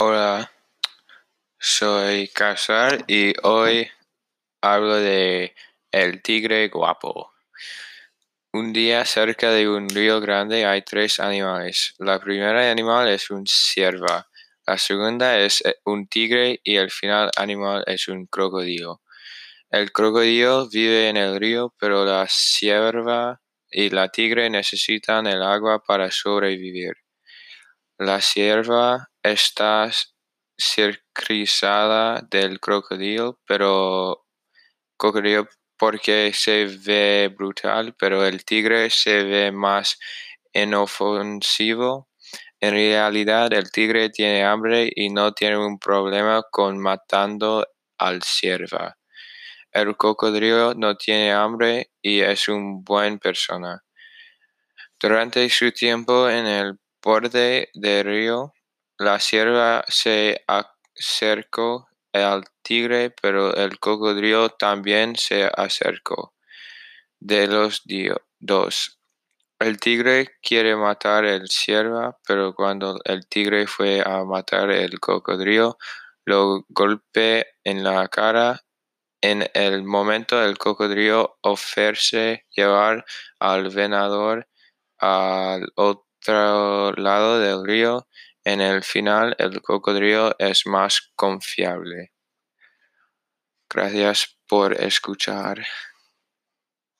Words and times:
Hola, 0.00 0.52
soy 1.58 2.28
Casar 2.28 3.04
y 3.08 3.32
hoy 3.42 3.88
hablo 4.62 4.94
de 4.94 5.56
el 5.90 6.22
tigre 6.22 6.68
guapo. 6.68 7.32
Un 8.52 8.72
día 8.72 9.04
cerca 9.04 9.50
de 9.50 9.68
un 9.68 9.88
río 9.88 10.20
grande 10.20 10.66
hay 10.66 10.82
tres 10.82 11.18
animales. 11.18 11.96
La 11.98 12.20
primera 12.20 12.70
animal 12.70 13.08
es 13.08 13.28
un 13.30 13.44
cierva, 13.48 14.28
la 14.68 14.78
segunda 14.78 15.36
es 15.36 15.62
eh, 15.66 15.74
un 15.84 16.06
tigre 16.06 16.60
y 16.62 16.76
el 16.76 16.92
final 16.92 17.32
animal 17.36 17.82
es 17.88 18.06
un 18.06 18.26
crocodilo. 18.26 19.02
El 19.68 19.90
crocodilo 19.90 20.68
vive 20.68 21.08
en 21.08 21.16
el 21.16 21.40
río, 21.40 21.74
pero 21.76 22.04
la 22.04 22.28
cierva 22.28 23.40
y 23.68 23.90
la 23.90 24.10
tigre 24.10 24.48
necesitan 24.48 25.26
el 25.26 25.42
agua 25.42 25.82
para 25.82 26.12
sobrevivir. 26.12 26.94
La 27.98 28.20
cierva 28.20 29.08
está 29.30 29.90
cercrizada 30.58 32.20
del 32.30 32.60
crocodilo, 32.60 33.40
pero 33.46 34.24
crocodilo 34.98 35.48
porque 35.78 36.32
se 36.34 36.66
ve 36.66 37.32
brutal, 37.34 37.94
pero 37.98 38.26
el 38.26 38.44
tigre 38.44 38.90
se 38.90 39.22
ve 39.24 39.52
más 39.52 39.98
inofensivo. 40.52 42.08
En 42.60 42.72
realidad, 42.72 43.52
el 43.52 43.70
tigre 43.70 44.10
tiene 44.10 44.44
hambre 44.44 44.90
y 44.94 45.10
no 45.10 45.32
tiene 45.32 45.56
un 45.58 45.78
problema 45.78 46.42
con 46.50 46.78
matando 46.78 47.64
al 47.98 48.22
cierva. 48.22 48.98
El 49.70 49.96
cocodrilo 49.96 50.74
no 50.74 50.96
tiene 50.96 51.32
hambre 51.32 51.90
y 52.02 52.20
es 52.20 52.48
un 52.48 52.82
buen 52.82 53.18
persona. 53.20 53.84
Durante 54.98 55.48
su 55.50 55.70
tiempo 55.70 56.28
en 56.28 56.46
el 56.46 56.80
borde 57.00 57.68
del 57.74 58.04
río, 58.04 58.52
la 58.98 59.20
cierva 59.20 59.84
se 59.88 60.44
acercó 60.46 61.88
al 62.12 62.44
tigre, 62.62 63.10
pero 63.10 63.54
el 63.54 63.78
cocodrilo 63.78 64.50
también 64.50 65.16
se 65.16 65.50
acercó. 65.56 66.34
De 67.20 67.46
los 67.46 67.82
dos. 68.38 68.98
El 69.60 69.80
tigre 69.80 70.36
quiere 70.40 70.76
matar 70.76 71.24
el 71.24 71.48
cierva, 71.48 72.16
pero 72.26 72.54
cuando 72.54 73.00
el 73.04 73.26
tigre 73.26 73.66
fue 73.66 74.02
a 74.04 74.24
matar 74.24 74.70
el 74.70 75.00
cocodrilo, 75.00 75.78
lo 76.24 76.64
golpeó 76.68 77.44
en 77.64 77.82
la 77.82 78.06
cara. 78.08 78.64
En 79.20 79.48
el 79.54 79.82
momento 79.82 80.40
el 80.44 80.58
cocodrilo 80.58 81.38
ofrece 81.42 82.46
llevar 82.50 83.04
al 83.40 83.70
venador 83.70 84.48
al 84.98 85.72
otro 85.74 86.92
lado 86.92 87.40
del 87.40 87.66
río. 87.66 88.06
En 88.48 88.62
el 88.62 88.82
final, 88.82 89.36
el 89.38 89.60
cocodrilo 89.60 90.34
es 90.38 90.66
más 90.66 91.12
confiable. 91.14 92.12
Gracias 93.68 94.38
por 94.48 94.72
escuchar. 94.72 95.66